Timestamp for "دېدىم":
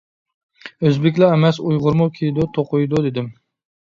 3.09-3.29